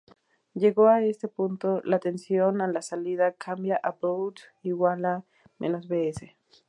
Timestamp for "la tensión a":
1.83-2.67